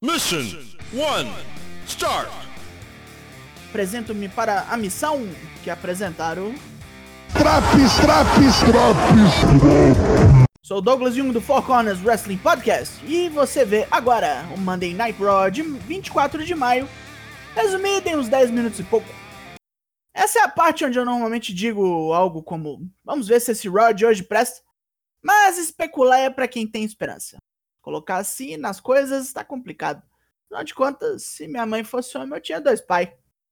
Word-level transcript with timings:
Mission 0.00 0.44
1 0.92 1.84
Start! 1.88 2.30
Apresento-me 3.68 4.28
para 4.28 4.60
a 4.70 4.76
missão 4.76 5.28
que 5.64 5.70
apresentaram. 5.70 6.54
Traps, 7.32 7.96
traps, 8.00 8.60
traps. 8.60 10.46
Sou 10.62 10.80
Douglas 10.80 11.16
Jung 11.16 11.32
do 11.32 11.40
Four 11.40 11.66
Corners 11.66 12.00
Wrestling 12.04 12.38
Podcast 12.38 13.04
e 13.06 13.28
você 13.28 13.64
vê 13.64 13.88
agora 13.90 14.48
o 14.54 14.60
Monday 14.60 14.94
Night 14.94 15.20
Raw 15.20 15.50
de 15.50 15.62
24 15.62 16.44
de 16.44 16.54
maio, 16.54 16.88
resumido 17.56 18.08
em 18.08 18.16
uns 18.16 18.28
10 18.28 18.52
minutos 18.52 18.78
e 18.78 18.84
pouco. 18.84 19.08
Essa 20.14 20.38
é 20.38 20.42
a 20.42 20.48
parte 20.48 20.84
onde 20.84 20.96
eu 20.96 21.04
normalmente 21.04 21.52
digo 21.52 22.12
algo 22.12 22.40
como: 22.40 22.88
vamos 23.04 23.26
ver 23.26 23.40
se 23.40 23.50
esse 23.50 23.68
Raw 23.68 23.92
de 23.92 24.06
hoje 24.06 24.22
presta, 24.22 24.60
mas 25.20 25.58
especular 25.58 26.20
é 26.20 26.30
para 26.30 26.46
quem 26.46 26.68
tem 26.68 26.84
esperança. 26.84 27.36
Colocar 27.88 28.18
assim 28.18 28.58
nas 28.58 28.80
coisas 28.80 29.32
tá 29.32 29.42
complicado. 29.42 30.02
Afinal 30.44 30.62
de 30.62 30.74
contas, 30.74 31.22
se 31.22 31.48
minha 31.48 31.64
mãe 31.64 31.82
fosse 31.82 32.18
homem, 32.18 32.34
eu 32.34 32.42
tinha 32.42 32.60
dois 32.60 32.82
pais. 32.82 33.08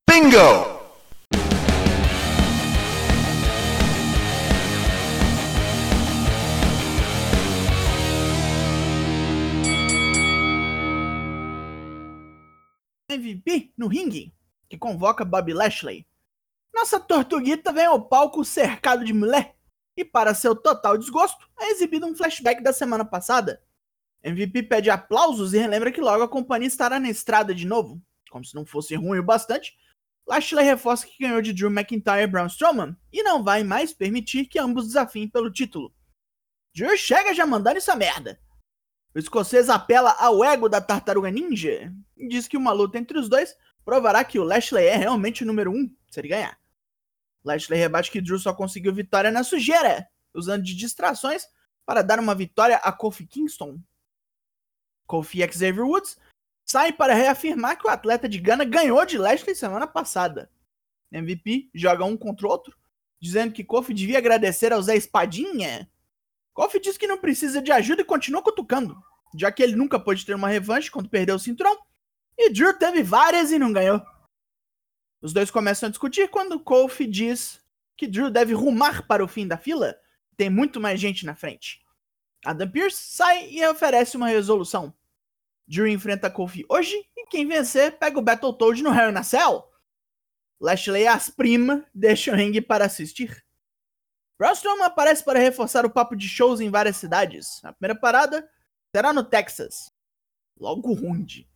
Bingo! 0.07 0.37
MVP 13.09 13.73
no 13.75 13.87
ringue, 13.87 14.35
que 14.69 14.77
convoca 14.77 15.25
Bobby 15.25 15.55
Lashley. 15.55 16.07
Nossa 16.75 17.01
tortuguita 17.01 17.73
vem 17.73 17.87
ao 17.87 18.07
palco 18.07 18.45
cercado 18.45 19.03
de 19.03 19.15
mulher, 19.15 19.57
e 19.97 20.05
para 20.05 20.35
seu 20.35 20.55
total 20.55 20.99
desgosto, 20.99 21.49
é 21.59 21.71
exibido 21.71 22.05
um 22.07 22.15
flashback 22.15 22.63
da 22.63 22.75
semana 22.75 23.03
passada. 23.03 23.65
MVP 24.27 24.65
pede 24.65 24.91
aplausos 24.91 25.55
e 25.55 25.59
relembra 25.59 25.93
que 25.93 26.01
logo 26.01 26.25
a 26.25 26.29
companhia 26.29 26.67
estará 26.67 26.99
na 26.99 27.09
estrada 27.09 27.55
de 27.55 27.65
novo. 27.65 28.03
Como 28.29 28.45
se 28.45 28.57
não 28.57 28.67
fosse 28.67 28.97
ruim 28.97 29.21
o 29.21 29.23
bastante, 29.23 29.77
Lashley 30.27 30.65
reforça 30.65 31.07
que 31.07 31.23
ganhou 31.23 31.41
de 31.41 31.53
Drew 31.53 31.71
McIntyre 31.71 32.23
e 32.23 32.27
Braun 32.27 32.47
Strowman 32.47 32.97
e 33.13 33.23
não 33.23 33.45
vai 33.45 33.63
mais 33.63 33.93
permitir 33.93 34.47
que 34.47 34.59
ambos 34.59 34.89
desafiem 34.89 35.29
pelo 35.29 35.49
título. 35.49 35.95
Drew 36.75 36.97
chega 36.97 37.33
já 37.33 37.47
mandando 37.47 37.79
essa 37.79 37.95
merda. 37.95 38.41
O 39.15 39.19
escocês 39.21 39.71
apela 39.71 40.11
ao 40.19 40.45
ego 40.45 40.69
da 40.69 40.81
tartaruga 40.81 41.31
ninja 41.31 41.95
e 42.17 42.27
diz 42.27 42.49
que 42.49 42.57
uma 42.57 42.73
luta 42.73 42.99
entre 42.99 43.17
os 43.19 43.29
dois 43.29 43.57
provará 43.85 44.25
que 44.25 44.41
o 44.41 44.45
Lashley 44.45 44.87
é 44.87 44.97
realmente 44.97 45.45
o 45.45 45.47
número 45.47 45.71
um 45.71 45.89
se 46.11 46.19
ele 46.19 46.29
ganhar. 46.29 46.59
Lashley 47.45 47.79
rebate 47.79 48.11
que 48.11 48.21
Drew 48.21 48.41
só 48.41 48.53
conseguiu 48.53 48.93
vitória 48.93 49.31
na 49.31 49.45
sujeira, 49.45 50.09
usando 50.35 50.65
de 50.65 50.75
distrações 50.75 51.45
para 51.87 52.03
dar 52.03 52.19
uma 52.19 52.35
vitória 52.35 52.77
a 52.79 52.91
Kofi 52.91 53.25
Kingston. 53.25 53.79
Kofi 55.07 55.43
e 55.43 55.53
Xavier 55.53 55.87
Woods 55.87 56.19
saem 56.65 56.93
para 56.93 57.15
reafirmar 57.15 57.79
que 57.79 57.87
o 57.87 57.91
atleta 57.91 58.29
de 58.29 58.39
Gana 58.39 58.65
ganhou 58.65 59.05
de 59.07 59.17
Lashley 59.17 59.55
semana 59.55 59.87
passada. 59.87 60.51
MVP 61.13 61.71
joga 61.75 62.05
um 62.05 62.17
contra 62.17 62.47
o 62.47 62.51
outro, 62.51 62.77
dizendo 63.21 63.53
que 63.53 63.65
Kofi 63.65 63.95
devia 63.95 64.19
agradecer 64.19 64.73
ao 64.73 64.83
Zé 64.83 64.97
Espadinha. 64.97 65.89
Kofi 66.53 66.81
diz 66.81 66.99
que 66.99 67.07
não 67.07 67.19
precisa 67.19 67.63
de 67.63 67.71
ajuda 67.71 68.03
e 68.03 68.05
continua 68.05 68.43
cutucando, 68.43 69.01
já 69.37 69.53
que 69.53 69.63
ele 69.63 69.77
nunca 69.77 70.01
pôde 70.01 70.27
ter 70.27 70.35
uma 70.35 70.49
revanche 70.49 70.91
quando 70.91 71.09
perdeu 71.09 71.37
o 71.37 71.39
cinturão, 71.39 71.79
e 72.37 72.51
Drew 72.51 72.75
teve 72.79 73.03
várias 73.03 73.53
e 73.53 73.59
não 73.59 73.73
ganhou. 73.73 74.03
Os 75.23 75.33
dois 75.33 75.51
começam 75.51 75.87
a 75.87 75.91
discutir 75.91 76.29
quando 76.29 76.61
Kofi 76.61 77.07
diz 77.07 77.61
que 77.97 78.07
Drew 78.07 78.31
deve 78.31 78.53
rumar 78.53 79.07
para 79.07 79.25
o 79.25 79.29
fim 79.29 79.47
da 79.47 79.57
fila, 79.57 79.97
tem 80.37 80.51
muito 80.51 80.81
mais 80.81 81.01
gente 81.01 81.25
na 81.25 81.35
frente. 81.35 81.86
Adam 82.47 82.71
Pearce 82.71 82.97
sai 82.97 83.51
e 83.51 83.67
oferece 83.67 84.17
uma 84.17 84.29
resolução. 84.29 84.95
Drew 85.67 85.89
enfrenta 85.89 86.31
Kofi 86.31 86.65
hoje 86.69 86.95
e 87.17 87.27
quem 87.27 87.45
vencer 87.45 87.99
pega 87.99 88.21
o 88.21 88.23
Battletoad 88.23 88.81
no 88.85 88.95
Hell 88.95 89.11
in 89.11 89.17
a 89.17 89.25
Cell. 89.25 89.69
Lashley 90.61 91.09
as 91.09 91.29
prima 91.29 91.85
deixa 91.93 92.31
o 92.31 92.37
ringue 92.37 92.61
para 92.61 92.85
assistir. 92.85 93.45
Braun 94.39 94.53
Strowman 94.53 94.85
aparece 94.85 95.25
para 95.25 95.41
reforçar 95.41 95.85
o 95.85 95.91
papo 95.91 96.15
de 96.15 96.29
shows 96.29 96.61
em 96.61 96.71
várias 96.71 96.97
cidades. 96.99 97.65
A 97.65 97.73
primeira 97.73 97.99
parada 97.99 98.49
será 98.95 99.13
no 99.13 99.25
Texas, 99.25 99.91
logo 100.57 100.93
onde. 101.05 101.51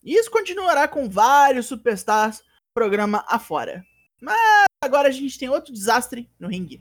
E 0.00 0.14
isso 0.14 0.30
continuará 0.30 0.86
com 0.86 1.08
vários 1.08 1.66
superstars 1.66 2.40
programa 2.72 3.24
afora. 3.26 3.84
Mas 4.20 4.66
agora 4.80 5.08
a 5.08 5.12
gente 5.12 5.36
tem 5.36 5.48
outro 5.48 5.72
desastre 5.72 6.30
no 6.38 6.46
ringue. 6.46 6.80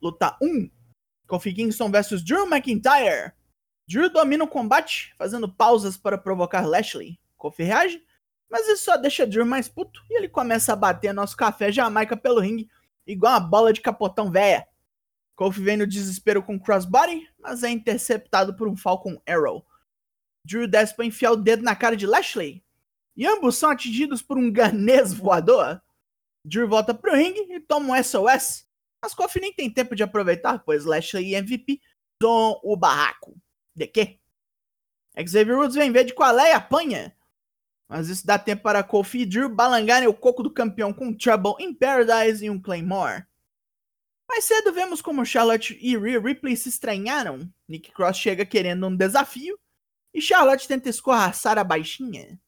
Luta 0.00 0.36
1. 0.42 0.81
Kofi 1.26 1.52
Kingston 1.52 1.90
vs 1.90 2.22
Drew 2.22 2.46
McIntyre. 2.46 3.32
Drew 3.88 4.10
domina 4.10 4.44
o 4.44 4.48
combate, 4.48 5.14
fazendo 5.16 5.52
pausas 5.52 5.96
para 5.96 6.18
provocar 6.18 6.66
Lashley. 6.66 7.18
Kofi 7.36 7.62
reage, 7.62 8.02
mas 8.50 8.68
isso 8.68 8.84
só 8.84 8.96
deixa 8.96 9.26
Drew 9.26 9.46
mais 9.46 9.68
puto 9.68 10.00
e 10.10 10.16
ele 10.16 10.28
começa 10.28 10.72
a 10.72 10.76
bater 10.76 11.12
nosso 11.12 11.36
café 11.36 11.72
Jamaica 11.72 12.16
pelo 12.16 12.40
ringue, 12.40 12.68
igual 13.06 13.32
uma 13.32 13.40
bola 13.40 13.72
de 13.72 13.80
capotão 13.80 14.30
véia. 14.30 14.66
Kofi 15.34 15.60
vem 15.62 15.76
no 15.76 15.86
desespero 15.86 16.42
com 16.42 16.60
crossbody, 16.60 17.28
mas 17.40 17.62
é 17.62 17.70
interceptado 17.70 18.54
por 18.54 18.68
um 18.68 18.76
Falcon 18.76 19.20
Arrow. 19.26 19.66
Drew 20.44 20.68
desce 20.68 20.94
para 20.94 21.04
enfiar 21.04 21.32
o 21.32 21.36
dedo 21.36 21.62
na 21.62 21.74
cara 21.74 21.96
de 21.96 22.06
Lashley, 22.06 22.62
e 23.16 23.26
ambos 23.26 23.56
são 23.56 23.70
atingidos 23.70 24.22
por 24.22 24.38
um 24.38 24.50
ganês 24.52 25.12
voador. 25.12 25.80
Drew 26.44 26.68
volta 26.68 26.92
pro 26.92 27.14
ringue 27.14 27.52
e 27.52 27.60
toma 27.60 27.94
um 27.94 28.02
SOS, 28.02 28.66
mas 29.02 29.14
Kofi 29.14 29.40
nem 29.40 29.52
tem 29.52 29.68
tempo 29.68 29.96
de 29.96 30.02
aproveitar, 30.04 30.60
pois 30.60 30.84
Lashley 30.84 31.30
e 31.30 31.34
MVP 31.34 31.80
dão 32.20 32.60
o 32.62 32.76
barraco. 32.76 33.36
De 33.74 33.86
quê? 33.88 34.20
Xavier 35.16 35.58
Woods 35.58 35.74
vem 35.74 35.90
ver 35.90 36.04
de 36.04 36.14
qual 36.14 36.38
é 36.38 36.50
e 36.50 36.52
apanha. 36.52 37.14
Mas 37.88 38.08
isso 38.08 38.26
dá 38.26 38.38
tempo 38.38 38.62
para 38.62 38.82
Kofi 38.82 39.20
e 39.20 39.26
Drew 39.26 39.48
balangarem 39.48 40.08
o 40.08 40.14
coco 40.14 40.42
do 40.42 40.50
campeão 40.50 40.92
com 40.92 41.12
Trouble 41.12 41.54
in 41.58 41.74
Paradise 41.74 42.44
e 42.44 42.48
um 42.48 42.60
Claymore. 42.60 43.26
Mais 44.28 44.44
cedo 44.44 44.72
vemos 44.72 45.02
como 45.02 45.26
Charlotte 45.26 45.76
e 45.78 45.94
Rhea 45.98 46.18
Ripley 46.18 46.56
se 46.56 46.70
estranharam. 46.70 47.52
Nick 47.68 47.92
Cross 47.92 48.16
chega 48.16 48.46
querendo 48.46 48.86
um 48.86 48.96
desafio 48.96 49.58
e 50.14 50.22
Charlotte 50.22 50.66
tenta 50.66 50.88
escorraçar 50.88 51.58
a 51.58 51.64
baixinha. 51.64 52.40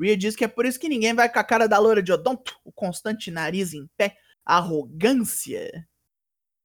Rhea 0.00 0.16
diz 0.16 0.34
que 0.34 0.44
é 0.44 0.48
por 0.48 0.64
isso 0.64 0.80
que 0.80 0.88
ninguém 0.88 1.12
vai 1.12 1.30
com 1.30 1.38
a 1.38 1.44
cara 1.44 1.66
da 1.66 1.78
loura 1.78 2.02
de 2.02 2.12
odonto, 2.12 2.58
o 2.64 2.72
constante 2.72 3.30
nariz 3.30 3.74
em 3.74 3.86
pé, 3.98 4.16
arrogância. 4.44 5.88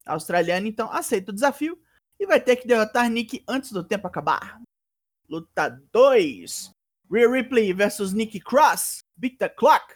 A 0.05 0.13
australiana 0.13 0.67
então 0.67 0.91
aceita 0.91 1.31
o 1.31 1.33
desafio 1.33 1.79
e 2.19 2.25
vai 2.25 2.39
ter 2.39 2.55
que 2.57 2.67
derrotar 2.67 3.09
Nick 3.09 3.43
antes 3.47 3.71
do 3.71 3.83
tempo 3.83 4.07
acabar. 4.07 4.61
Luta 5.29 5.69
2. 5.91 6.71
Rhea 7.11 7.29
Ripley 7.29 7.73
versus 7.73 8.13
Nick 8.13 8.39
Cross. 8.39 9.03
Beat 9.15 9.37
the 9.37 9.49
clock. 9.49 9.95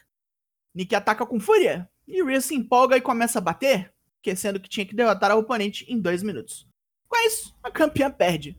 Nick 0.73 0.95
ataca 0.95 1.25
com 1.25 1.39
fúria 1.39 1.89
e 2.07 2.23
Rhea 2.23 2.41
se 2.41 2.55
empolga 2.55 2.97
e 2.97 3.01
começa 3.01 3.39
a 3.39 3.41
bater, 3.41 3.93
esquecendo 4.17 4.59
que 4.59 4.69
tinha 4.69 4.85
que 4.85 4.95
derrotar 4.95 5.31
a 5.31 5.35
oponente 5.35 5.85
em 5.91 5.99
dois 5.99 6.23
minutos. 6.23 6.67
Com 7.07 7.17
isso, 7.27 7.55
a 7.61 7.71
campeã 7.71 8.09
perde. 8.11 8.57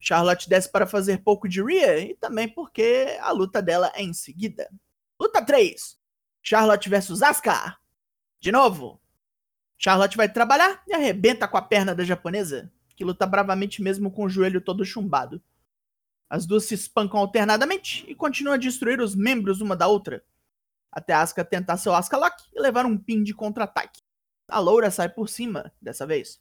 Charlotte 0.00 0.48
desce 0.48 0.70
para 0.70 0.86
fazer 0.86 1.22
pouco 1.22 1.48
de 1.48 1.62
Rhea 1.62 2.00
e 2.00 2.14
também 2.14 2.48
porque 2.48 3.16
a 3.20 3.30
luta 3.30 3.62
dela 3.62 3.90
é 3.94 4.02
em 4.02 4.12
seguida. 4.12 4.68
Luta 5.20 5.44
3. 5.44 5.96
Charlotte 6.42 6.88
versus 6.88 7.22
Asuka. 7.22 7.78
De 8.44 8.52
novo. 8.52 9.00
Charlotte 9.78 10.18
vai 10.18 10.30
trabalhar 10.30 10.82
e 10.86 10.92
arrebenta 10.92 11.48
com 11.48 11.56
a 11.56 11.62
perna 11.62 11.94
da 11.94 12.04
japonesa, 12.04 12.70
que 12.94 13.02
luta 13.02 13.26
bravamente 13.26 13.80
mesmo 13.80 14.10
com 14.10 14.22
o 14.22 14.28
joelho 14.28 14.60
todo 14.60 14.84
chumbado. 14.84 15.42
As 16.28 16.44
duas 16.44 16.66
se 16.66 16.74
espancam 16.74 17.18
alternadamente 17.18 18.04
e 18.06 18.14
continuam 18.14 18.52
a 18.52 18.58
destruir 18.58 19.00
os 19.00 19.14
membros 19.14 19.62
uma 19.62 19.74
da 19.74 19.88
outra, 19.88 20.22
até 20.92 21.14
Asuka 21.14 21.42
tentar 21.42 21.78
seu 21.78 21.94
Asuka 21.94 22.18
Lock 22.18 22.44
e 22.52 22.60
levar 22.60 22.84
um 22.84 22.98
pin 22.98 23.22
de 23.22 23.32
contra-ataque. 23.32 24.02
A 24.46 24.58
loura 24.58 24.90
sai 24.90 25.08
por 25.08 25.26
cima 25.26 25.72
dessa 25.80 26.06
vez. 26.06 26.38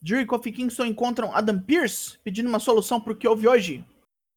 Drew 0.00 0.22
e 0.22 0.52
Kingston 0.52 0.86
encontram 0.86 1.32
Adam 1.32 1.60
Pearce 1.60 2.18
pedindo 2.24 2.48
uma 2.48 2.58
solução 2.58 3.00
para 3.00 3.12
o 3.12 3.16
que 3.16 3.28
houve 3.28 3.46
hoje. 3.46 3.84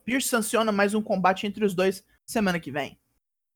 Pearce 0.03 0.27
sanciona 0.27 0.71
mais 0.71 0.93
um 0.93 1.01
combate 1.01 1.47
entre 1.47 1.65
os 1.65 1.73
dois 1.73 2.05
semana 2.23 2.59
que 2.59 2.69
vem. 2.69 2.99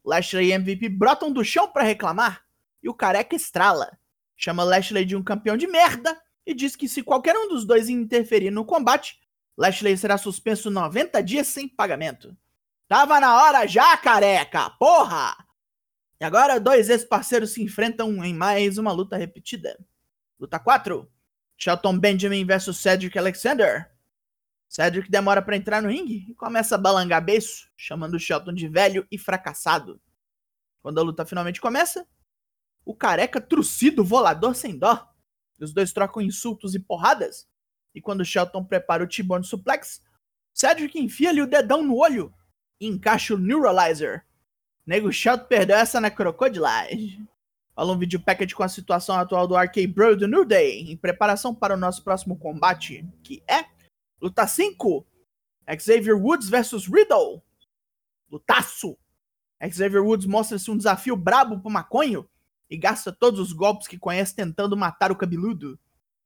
Lashley 0.03 0.47
e 0.47 0.53
MVP 0.53 0.89
brotam 0.89 1.31
do 1.31 1.45
chão 1.45 1.67
para 1.67 1.83
reclamar 1.83 2.48
e 2.81 2.89
o 2.89 2.93
careca 2.93 3.35
estrala. 3.35 3.97
Chama 4.35 4.63
Lashley 4.63 5.05
de 5.05 5.15
um 5.15 5.23
campeão 5.23 5.57
de 5.57 5.67
merda 5.67 6.19
e 6.45 6.53
diz 6.53 6.75
que 6.75 6.87
se 6.87 7.03
qualquer 7.03 7.35
um 7.35 7.49
dos 7.49 7.65
dois 7.65 7.89
interferir 7.89 8.51
no 8.51 8.65
combate, 8.65 9.19
Lashley 9.57 9.97
será 9.97 10.17
suspenso 10.17 10.69
90 10.69 11.21
dias 11.21 11.47
sem 11.47 11.67
pagamento. 11.67 12.35
Tava 12.87 13.19
na 13.19 13.35
hora 13.35 13.67
já, 13.67 13.95
careca! 13.97 14.69
Porra! 14.71 15.35
E 16.19 16.25
agora 16.25 16.59
dois 16.59 16.89
ex-parceiros 16.89 17.51
se 17.51 17.61
enfrentam 17.61 18.23
em 18.23 18.33
mais 18.33 18.77
uma 18.77 18.91
luta 18.91 19.15
repetida. 19.15 19.77
Luta 20.39 20.57
4. 20.57 21.09
Shelton 21.57 21.99
Benjamin 21.99 22.45
versus 22.45 22.77
Cedric 22.77 23.17
Alexander. 23.17 23.91
Cedric 24.67 25.09
demora 25.09 25.41
para 25.41 25.57
entrar 25.57 25.81
no 25.81 25.89
ringue 25.89 26.25
e 26.29 26.35
começa 26.35 26.75
a 26.75 26.77
balangar 26.77 27.23
beiço, 27.23 27.69
chamando 27.75 28.19
Shelton 28.19 28.53
de 28.53 28.67
velho 28.67 29.05
e 29.11 29.17
fracassado. 29.17 30.01
Quando 30.81 30.99
a 30.99 31.03
luta 31.03 31.25
finalmente 31.25 31.59
começa, 31.59 32.07
o 32.89 32.95
careca 32.95 33.39
trucido 33.39 34.03
volador 34.03 34.55
sem 34.55 34.75
dó. 34.75 35.07
Os 35.61 35.71
dois 35.71 35.93
trocam 35.93 36.23
insultos 36.23 36.73
e 36.73 36.79
porradas. 36.79 37.47
E 37.93 38.01
quando 38.01 38.25
Shelton 38.25 38.65
prepara 38.65 39.03
o 39.03 39.07
T-Bone 39.07 39.45
Suplex, 39.45 40.01
Cedric 40.51 40.99
enfia-lhe 40.99 41.39
o 41.39 41.45
dedão 41.45 41.83
no 41.83 41.97
olho 41.97 42.33
e 42.81 42.87
encaixa 42.87 43.35
o 43.35 43.37
Neuralizer. 43.37 44.25
Nego 44.87 45.11
Chato 45.11 45.47
perdeu 45.47 45.77
essa 45.77 46.01
na 46.01 46.09
crocodilagem. 46.09 47.29
Fala 47.75 47.93
um 47.93 47.99
vídeo 47.99 48.19
package 48.19 48.55
com 48.55 48.63
a 48.63 48.67
situação 48.67 49.15
atual 49.17 49.47
do 49.47 49.55
RK 49.55 49.85
Bro 49.85 50.17
do 50.17 50.27
New 50.27 50.43
Day, 50.43 50.91
em 50.91 50.97
preparação 50.97 51.53
para 51.53 51.75
o 51.75 51.77
nosso 51.77 52.03
próximo 52.03 52.39
combate, 52.39 53.07
que 53.21 53.43
é 53.47 53.65
Luta 54.19 54.47
5, 54.47 55.05
Xavier 55.79 56.17
Woods 56.17 56.49
versus 56.49 56.87
Riddle. 56.87 57.43
Lutaço! 58.31 58.97
Xavier 59.71 60.03
Woods 60.03 60.25
mostra-se 60.25 60.71
um 60.71 60.77
desafio 60.77 61.15
brabo 61.15 61.59
pro 61.59 61.69
maconho 61.69 62.27
e 62.69 62.77
gasta 62.77 63.11
todos 63.11 63.39
os 63.39 63.51
golpes 63.51 63.87
que 63.87 63.97
conhece 63.97 64.35
tentando 64.35 64.77
matar 64.77 65.11
o 65.11 65.15
cabeludo. 65.15 65.79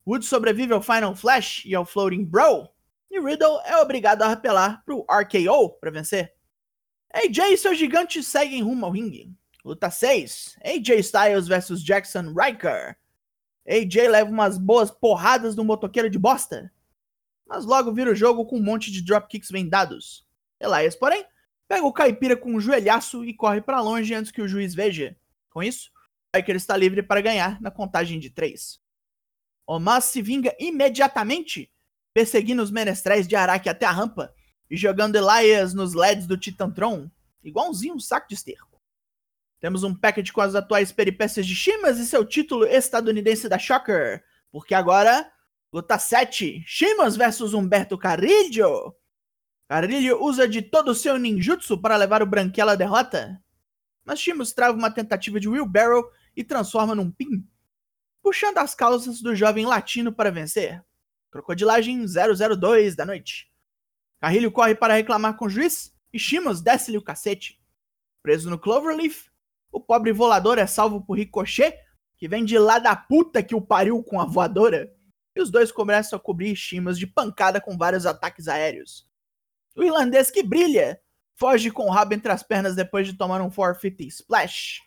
Woods 0.06 0.28
sobrevive 0.28 0.74
ao 0.74 0.82
Final 0.82 1.16
Flash 1.16 1.64
e 1.66 1.74
ao 1.74 1.86
Floating 1.86 2.26
Bro, 2.26 2.70
e 3.10 3.20
Riddle 3.20 3.62
é 3.66 3.78
obrigado 3.78 4.24
a 4.24 4.32
apelar 4.32 4.84
pro 4.84 5.06
RKO 5.10 5.70
para 5.80 5.92
vencer. 5.92 6.34
AJ 7.14 7.54
e 7.54 7.58
seu 7.58 7.76
gigante 7.76 8.24
seguem 8.24 8.64
rumo 8.64 8.86
ao 8.86 8.92
ringue. 8.92 9.32
Luta 9.64 9.90
6: 9.90 10.58
AJ 10.64 10.90
Styles 11.00 11.48
versus 11.48 11.84
Jackson 11.84 12.34
Riker. 12.34 12.98
AJ 13.68 14.10
leva 14.10 14.30
umas 14.30 14.58
boas 14.58 14.90
porradas 14.90 15.56
do 15.56 15.64
motoqueiro 15.64 16.10
de 16.10 16.18
bosta, 16.18 16.74
mas 17.46 17.66
logo 17.66 17.94
vira 17.94 18.12
o 18.12 18.16
jogo 18.16 18.46
com 18.46 18.58
um 18.58 18.64
monte 18.64 18.92
de 18.92 19.02
dropkicks 19.02 19.52
vendados. 19.52 20.26
Elias, 20.60 20.96
porém, 20.96 21.24
pega 21.68 21.86
o 21.86 21.94
caipira 21.94 22.36
com 22.36 22.56
um 22.56 22.60
joelhaço 22.60 23.24
e 23.24 23.34
corre 23.34 23.62
para 23.62 23.80
longe 23.80 24.14
antes 24.14 24.32
que 24.32 24.42
o 24.42 24.48
juiz 24.48 24.74
veja. 24.74 25.16
Com 25.50 25.62
isso, 25.62 25.92
Riker 26.36 26.56
está 26.56 26.76
livre 26.76 27.04
para 27.04 27.22
ganhar 27.22 27.62
na 27.62 27.70
contagem 27.70 28.20
de 28.20 28.32
3. 28.32 28.80
Omas 29.68 30.06
se 30.06 30.22
vinga 30.22 30.56
imediatamente, 30.60 31.72
perseguindo 32.12 32.64
os 32.64 32.72
menestréis 32.72 33.28
de 33.28 33.36
Araki 33.36 33.70
até 33.70 33.86
a 33.86 33.92
rampa 33.92 34.34
e 34.70 34.76
jogando 34.76 35.16
Elias 35.16 35.74
nos 35.74 35.94
LEDs 35.94 36.26
do 36.26 36.36
Titantron, 36.38 37.10
igualzinho 37.44 37.94
um 37.94 38.00
saco 38.00 38.28
de 38.28 38.34
esterco. 38.34 38.82
Temos 39.60 39.84
um 39.84 39.96
package 39.96 40.34
com 40.34 40.42
as 40.42 40.56
atuais 40.56 40.92
peripécias 40.92 41.46
de 41.46 41.56
Shimas 41.56 42.00
e 42.00 42.06
seu 42.06 42.26
título 42.26 42.66
estadunidense 42.66 43.48
da 43.48 43.60
Shocker, 43.60 44.24
porque 44.52 44.74
agora, 44.74 45.32
luta 45.72 46.00
7, 46.00 46.64
Shimas 46.66 47.16
versus 47.16 47.54
Humberto 47.54 47.98
Carrillo. 47.98 48.96
Carrillo 49.70 50.22
usa 50.22 50.48
de 50.48 50.64
todo 50.64 50.90
o 50.90 50.96
seu 50.96 51.18
ninjutsu 51.18 51.78
para 51.78 51.96
levar 51.96 52.24
o 52.24 52.26
Branquela 52.26 52.74
à 52.74 52.76
derrota, 52.76 53.40
mas 54.04 54.20
Shimas 54.20 54.52
trava 54.52 54.78
uma 54.78 54.92
tentativa 54.92 55.40
de 55.40 55.48
wheelbarrow 55.48 56.04
e 56.36 56.44
transforma 56.44 56.96
num 56.96 57.12
pin, 57.12 57.48
puxando 58.22 58.58
as 58.58 58.74
calças 58.74 59.22
do 59.22 59.36
jovem 59.36 59.66
latino 59.66 60.12
para 60.12 60.32
vencer. 60.32 60.84
Crocodilagem 61.32 62.06
002 62.06 62.96
da 62.96 63.06
noite. 63.06 63.52
Carrilho 64.20 64.52
corre 64.52 64.76
para 64.76 64.94
reclamar 64.94 65.36
com 65.36 65.46
o 65.46 65.50
juiz 65.50 65.94
e 66.14 66.20
Shimas 66.20 66.62
desce-lhe 66.62 66.98
o 66.98 67.04
cacete. 67.04 67.60
Preso 68.22 68.50
no 68.50 68.58
Cloverleaf, 68.58 69.26
o 69.72 69.80
pobre 69.80 70.14
volador 70.14 70.58
é 70.58 70.68
salvo 70.68 71.02
por 71.02 71.18
Ricochet, 71.18 71.78
que 72.16 72.28
vem 72.28 72.46
de 72.46 72.58
lá 72.58 72.80
da 72.80 72.96
puta 72.96 73.44
que 73.44 73.56
o 73.56 73.62
pariu 73.62 74.02
com 74.04 74.22
a 74.22 74.26
voadora, 74.26 74.94
e 75.36 75.42
os 75.42 75.50
dois 75.50 75.72
começam 75.72 76.16
a 76.16 76.22
cobrir 76.22 76.56
Shimas 76.56 76.98
de 76.98 77.08
pancada 77.08 77.60
com 77.60 77.78
vários 77.78 78.06
ataques 78.06 78.48
aéreos. 78.48 79.08
O 79.76 79.84
irlandês 79.84 80.30
que 80.30 80.44
brilha 80.44 81.02
foge 81.36 81.72
com 81.72 81.88
o 81.88 81.90
rabo 81.90 82.14
entre 82.14 82.32
as 82.32 82.44
pernas 82.44 82.76
depois 82.76 83.08
de 83.08 83.18
tomar 83.18 83.42
um 83.42 83.50
450 83.50 84.04
splash. 84.04 84.82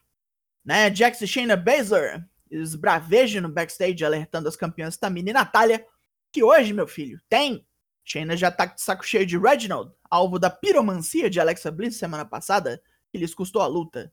Né, 0.66 0.92
Jax 0.92 1.20
e 1.22 1.28
Shayna 1.28 1.56
Baszler 1.56 2.28
esbravejam 2.50 3.40
no 3.40 3.48
backstage 3.48 4.04
alertando 4.04 4.48
as 4.48 4.56
campeãs 4.56 4.96
Tamina 4.96 5.30
e 5.30 5.32
Natália 5.32 5.86
que 6.32 6.42
hoje, 6.42 6.72
meu 6.72 6.88
filho, 6.88 7.20
tem. 7.28 7.64
Shayna 8.04 8.36
já 8.36 8.50
tá 8.50 8.66
de 8.66 8.82
saco 8.82 9.06
cheio 9.06 9.24
de 9.24 9.38
Reginald, 9.38 9.92
alvo 10.10 10.40
da 10.40 10.50
piromancia 10.50 11.30
de 11.30 11.40
Alexa 11.40 11.70
Bliss 11.70 11.96
semana 11.96 12.24
passada, 12.24 12.82
que 13.10 13.16
lhes 13.16 13.32
custou 13.32 13.62
a 13.62 13.66
luta. 13.66 14.12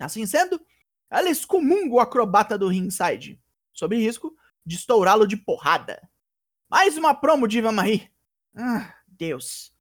Assim 0.00 0.26
sendo, 0.26 0.58
ela 1.10 1.28
excomunga 1.28 1.94
o 1.94 2.00
acrobata 2.00 2.56
do 2.56 2.68
ringside, 2.68 3.38
sob 3.72 3.96
risco 3.96 4.34
de 4.64 4.76
estourá-lo 4.76 5.26
de 5.26 5.36
porrada. 5.36 6.00
Mais 6.70 6.96
uma 6.96 7.14
promo 7.14 7.46
de 7.46 7.58
Iva 7.58 7.70
Marie. 7.70 8.10
Ah, 8.56 8.94
Deus. 9.06 9.72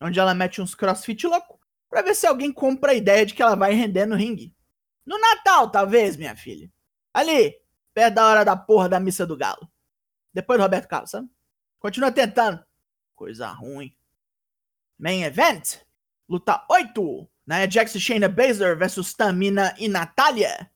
Onde 0.00 0.20
ela 0.20 0.34
mete 0.34 0.60
uns 0.60 0.74
crossfit 0.74 1.26
louco 1.26 1.58
pra 1.88 2.02
ver 2.02 2.14
se 2.14 2.26
alguém 2.26 2.52
compra 2.52 2.92
a 2.92 2.94
ideia 2.94 3.24
de 3.24 3.34
que 3.34 3.42
ela 3.42 3.56
vai 3.56 3.72
render 3.72 4.06
no 4.06 4.14
ringue. 4.14 4.54
No 5.04 5.18
Natal, 5.18 5.70
talvez, 5.70 6.16
minha 6.16 6.36
filha. 6.36 6.70
Ali, 7.12 7.54
perto 7.92 8.14
da 8.14 8.26
hora 8.26 8.44
da 8.44 8.56
porra 8.56 8.88
da 8.88 9.00
missa 9.00 9.26
do 9.26 9.36
galo. 9.36 9.70
Depois 10.32 10.58
do 10.58 10.62
Roberto 10.62 10.88
Carlos, 10.88 11.10
sabe? 11.10 11.28
Continua 11.78 12.12
tentando. 12.12 12.64
Coisa 13.14 13.48
ruim. 13.48 13.94
Main 14.98 15.22
Event. 15.24 15.84
Luta 16.28 16.64
8. 16.70 17.28
Nia 17.46 17.66
Jax 17.68 17.94
e 17.94 18.00
Shayna 18.00 18.28
Baszler 18.28 18.76
versus 18.76 19.12
Tamina 19.14 19.74
e 19.78 19.88
Natália. 19.88 20.70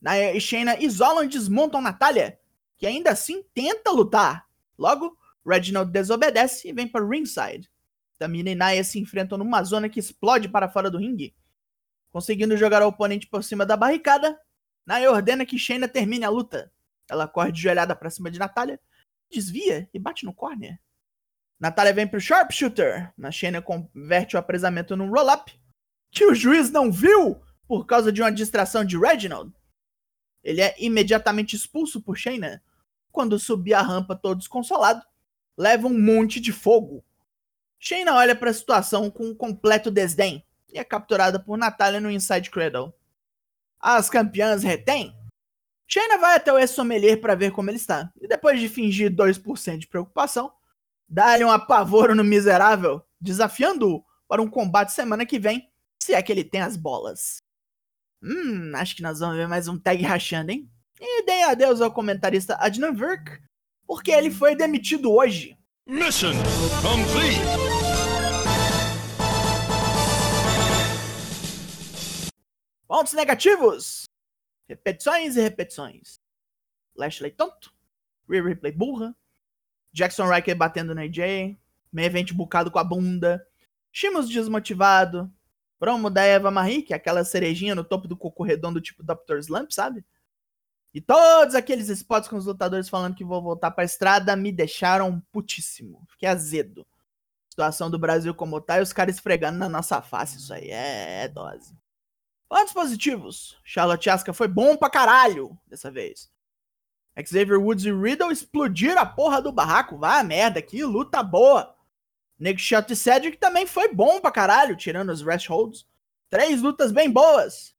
Nia 0.00 0.34
e 0.34 0.40
Shayna 0.40 0.80
isolam 0.80 1.24
e 1.24 1.28
desmontam 1.28 1.80
Natália, 1.80 2.38
que 2.76 2.86
ainda 2.86 3.10
assim 3.10 3.42
tenta 3.52 3.90
lutar. 3.90 4.46
Logo, 4.78 5.18
Reginald 5.44 5.90
desobedece 5.90 6.68
e 6.68 6.72
vem 6.72 6.86
para 6.86 7.04
ringside. 7.04 7.68
Tamina 8.16 8.50
e 8.50 8.54
Nia 8.54 8.84
se 8.84 9.00
enfrentam 9.00 9.36
numa 9.36 9.62
zona 9.64 9.88
que 9.88 9.98
explode 9.98 10.48
para 10.48 10.68
fora 10.68 10.90
do 10.90 10.98
ringue. 10.98 11.34
Conseguindo 12.10 12.56
jogar 12.56 12.82
o 12.82 12.88
oponente 12.88 13.26
por 13.26 13.44
cima 13.44 13.66
da 13.66 13.76
barricada, 13.76 14.38
Nia 14.86 15.10
ordena 15.10 15.44
que 15.44 15.58
Shayna 15.58 15.86
termine 15.86 16.24
a 16.24 16.30
luta. 16.30 16.72
Ela 17.08 17.28
corre 17.28 17.52
de 17.52 17.60
joelhada 17.60 17.94
para 17.94 18.10
cima 18.10 18.30
de 18.30 18.38
Natália, 18.38 18.80
desvia 19.30 19.88
e 19.92 19.98
bate 19.98 20.24
no 20.24 20.32
corner. 20.32 20.80
Natália 21.60 21.92
vem 21.92 22.06
pro 22.06 22.20
sharpshooter, 22.20 23.12
mas 23.16 23.34
Shayna 23.34 23.60
converte 23.60 24.36
o 24.36 24.38
apresamento 24.38 24.96
num 24.96 25.10
roll-up, 25.10 25.52
que 26.10 26.24
o 26.24 26.34
juiz 26.34 26.70
não 26.70 26.90
viu 26.90 27.40
por 27.66 27.84
causa 27.84 28.10
de 28.10 28.22
uma 28.22 28.32
distração 28.32 28.84
de 28.84 28.96
Reginald. 28.96 29.52
Ele 30.42 30.62
é 30.62 30.74
imediatamente 30.78 31.56
expulso 31.56 32.00
por 32.00 32.16
Shayna. 32.16 32.62
Quando 33.10 33.38
subir 33.38 33.74
a 33.74 33.82
rampa 33.82 34.14
todo 34.14 34.38
desconsolado, 34.38 35.04
leva 35.56 35.86
um 35.86 35.98
monte 35.98 36.40
de 36.40 36.52
fogo. 36.52 37.04
Shayna 37.78 38.14
olha 38.14 38.34
para 38.34 38.50
a 38.50 38.54
situação 38.54 39.10
com 39.10 39.34
completo 39.34 39.90
desdém 39.90 40.47
e 40.72 40.78
é 40.78 40.84
capturada 40.84 41.38
por 41.38 41.56
Natália 41.56 42.00
no 42.00 42.10
Inside 42.10 42.50
Cradle. 42.50 42.94
As 43.80 44.10
campeãs 44.10 44.62
retêm. 44.62 45.14
Shayna 45.86 46.18
vai 46.18 46.36
até 46.36 46.52
o 46.52 46.58
ex-sommelier 46.58 47.20
para 47.20 47.34
ver 47.34 47.50
como 47.52 47.70
ele 47.70 47.78
está, 47.78 48.12
e 48.20 48.28
depois 48.28 48.60
de 48.60 48.68
fingir 48.68 49.10
2% 49.10 49.78
de 49.78 49.86
preocupação, 49.86 50.52
dá-lhe 51.08 51.44
um 51.44 51.50
apavoro 51.50 52.14
no 52.14 52.22
miserável, 52.22 53.02
desafiando-o 53.18 54.04
para 54.28 54.42
um 54.42 54.50
combate 54.50 54.92
semana 54.92 55.24
que 55.24 55.38
vem, 55.38 55.70
se 56.02 56.12
é 56.12 56.22
que 56.22 56.30
ele 56.30 56.44
tem 56.44 56.60
as 56.60 56.76
bolas. 56.76 57.38
Hum, 58.22 58.72
acho 58.74 58.96
que 58.96 59.02
nós 59.02 59.20
vamos 59.20 59.36
ver 59.36 59.48
mais 59.48 59.68
um 59.68 59.78
tag 59.78 60.02
rachando, 60.02 60.52
hein? 60.52 60.70
E 61.00 61.24
dei 61.24 61.44
adeus 61.44 61.80
ao 61.80 61.92
comentarista 61.92 62.56
Adnan 62.60 62.92
Virk, 62.92 63.40
porque 63.86 64.10
ele 64.10 64.30
foi 64.30 64.54
demitido 64.54 65.12
hoje. 65.12 65.56
Mission 65.86 66.34
complete. 66.82 67.67
Pontos 72.88 73.12
negativos. 73.12 74.04
Repetições 74.66 75.36
e 75.36 75.42
repetições. 75.42 76.18
Lashley 76.96 77.30
tonto. 77.30 77.70
Rhea 78.28 78.42
Ripley 78.42 78.72
burra. 78.72 79.14
Jackson 79.92 80.26
Riker 80.26 80.56
batendo 80.56 80.94
no 80.94 81.00
AJ. 81.02 81.58
Main 81.92 82.06
event 82.06 82.32
bucado 82.32 82.70
com 82.70 82.78
a 82.78 82.84
bunda. 82.84 83.46
Shimos 83.92 84.26
desmotivado. 84.26 85.30
Promo 85.78 86.08
da 86.08 86.22
Eva 86.22 86.50
Marie, 86.50 86.82
que 86.82 86.94
é 86.94 86.96
aquela 86.96 87.24
cerejinha 87.24 87.74
no 87.74 87.84
topo 87.84 88.08
do 88.08 88.16
coco 88.16 88.42
redondo 88.42 88.80
tipo 88.80 89.02
Dr. 89.02 89.36
Slump, 89.38 89.70
sabe? 89.70 90.04
E 90.94 91.00
todos 91.00 91.54
aqueles 91.54 91.90
spots 91.90 92.28
com 92.28 92.36
os 92.36 92.46
lutadores 92.46 92.88
falando 92.88 93.14
que 93.14 93.24
vou 93.24 93.42
voltar 93.42 93.70
pra 93.70 93.84
estrada 93.84 94.34
me 94.34 94.50
deixaram 94.50 95.20
putíssimo. 95.30 96.06
Fiquei 96.10 96.28
azedo. 96.28 96.86
Situação 97.50 97.90
do 97.90 97.98
Brasil 97.98 98.34
como 98.34 98.60
tá 98.62 98.78
e 98.78 98.82
os 98.82 98.94
caras 98.94 99.16
esfregando 99.16 99.58
na 99.58 99.68
nossa 99.68 100.00
face. 100.00 100.38
Isso 100.38 100.54
aí 100.54 100.70
é 100.70 101.28
dose. 101.28 101.76
Pontos 102.48 102.72
positivos. 102.72 103.58
Charlotte 103.62 104.08
Asuka 104.08 104.32
foi 104.32 104.48
bom 104.48 104.76
pra 104.76 104.88
caralho 104.88 105.58
dessa 105.66 105.90
vez. 105.90 106.30
Xavier 107.24 107.60
Woods 107.60 107.84
e 107.84 107.92
Riddle 107.92 108.30
explodiram 108.30 109.00
a 109.00 109.06
porra 109.06 109.42
do 109.42 109.52
barraco. 109.52 109.98
Vai 109.98 110.20
a 110.20 110.24
merda, 110.24 110.62
que 110.62 110.82
luta 110.84 111.22
boa. 111.22 111.76
Nick 112.38 112.60
Shot 112.60 112.92
e 112.92 112.96
Cedric 112.96 113.36
também 113.36 113.66
foi 113.66 113.92
bom 113.92 114.20
pra 114.20 114.30
caralho, 114.30 114.76
tirando 114.76 115.10
os 115.10 115.22
rest 115.22 115.48
holds. 115.48 115.86
Três 116.30 116.62
lutas 116.62 116.92
bem 116.92 117.10
boas. 117.10 117.74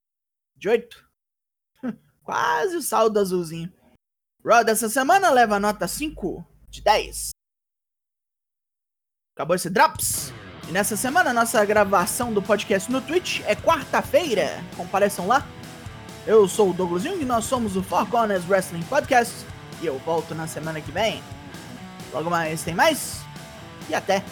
De 0.54 0.68
oito. 0.68 1.08
Quase 2.22 2.76
o 2.76 2.82
saldo 2.82 3.18
azulzinho. 3.18 3.72
Raw 4.44 4.62
dessa 4.62 4.88
semana 4.88 5.30
leva 5.30 5.58
nota 5.58 5.88
5 5.88 6.46
de 6.68 6.82
10. 6.82 7.30
Acabou 9.34 9.56
esse 9.56 9.70
Drops. 9.70 10.32
E 10.70 10.72
nessa 10.72 10.96
semana, 10.96 11.32
nossa 11.32 11.64
gravação 11.64 12.32
do 12.32 12.40
podcast 12.40 12.92
no 12.92 13.00
Twitch 13.00 13.40
é 13.44 13.56
quarta-feira. 13.56 14.62
Compareçam 14.76 15.26
lá. 15.26 15.44
Eu 16.24 16.46
sou 16.46 16.70
o 16.70 16.72
Douglas 16.72 17.02
Jung, 17.02 17.24
nós 17.24 17.44
somos 17.44 17.76
o 17.76 17.82
Four 17.82 18.06
Corners 18.06 18.48
Wrestling 18.48 18.82
Podcast. 18.82 19.34
E 19.82 19.86
eu 19.86 20.00
volto 20.06 20.32
na 20.32 20.46
semana 20.46 20.80
que 20.80 20.92
vem. 20.92 21.20
Logo 22.12 22.30
mais 22.30 22.62
tem 22.62 22.72
mais. 22.72 23.20
E 23.88 23.94
até. 23.96 24.22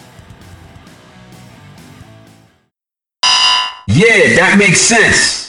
Yeah, 3.89 4.37
that 4.37 4.55
makes 4.55 4.79
sense. 4.79 5.48